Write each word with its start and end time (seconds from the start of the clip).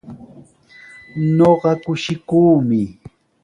Ñuqa 1.35 1.71
kushikuumi. 1.83 2.81